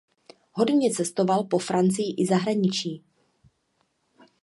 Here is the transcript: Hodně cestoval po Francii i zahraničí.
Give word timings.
Hodně 0.51 0.91
cestoval 0.91 1.43
po 1.43 1.59
Francii 1.59 2.13
i 2.23 2.25
zahraničí. 2.25 3.03